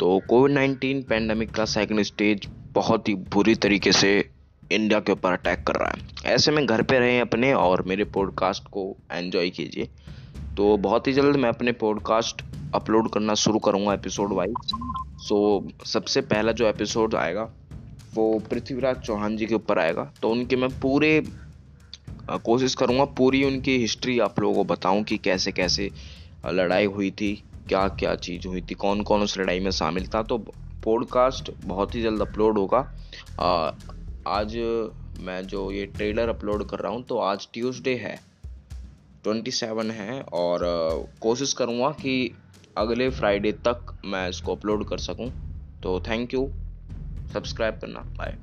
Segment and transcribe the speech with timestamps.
[0.00, 4.08] तो Covid nineteen pandemic का second stage बहुत ही बुरी तरीके से
[4.72, 8.04] इंडिया के ऊपर अटैक कर रहा है। ऐसे में घर पे रहें अपने और मेरे
[8.04, 9.88] पॉडकास्ट को एंजॉय कीजिए।
[10.56, 12.42] तो बहुत ही जल्द मैं अपने पॉडकास्ट
[12.74, 14.74] अपलोड करना शुरू करूँगा एपिसोड वाइज
[15.18, 17.50] सो सबसे पहला जो एपिसोड आएगा,
[18.14, 21.22] वो पृथ्वीराज चौहान जी के ऊपर आएगा। तो उनके मैं पूरे
[22.30, 25.90] कोशिश करूँगा पूरी उनकी हिस्ट्री आप लोगों को बताऊँ कि कैसे कैसे
[26.46, 30.22] लड़ाई हुई थी क्या क्या चीज़ हुई थी कौन कौन उस लड़ाई में शामिल था
[30.22, 30.38] तो
[30.84, 32.78] पॉडकास्ट बहुत ही जल्द अपलोड होगा।
[34.28, 34.56] आज
[35.20, 38.18] मैं जो ये ट्रेलर अपलोड कर रहा हूँ तो आज ट्यूसडे है
[39.24, 40.60] ट्वेंटी सेवन है, और
[41.20, 42.34] कोशिश करूँगा कि
[42.78, 45.30] अगले फ्राइडे तक मैं इसको अपलोड कर सकूँ।
[45.82, 46.48] तो थैंक यू
[47.32, 48.36] सब्सक्राइब करना बाय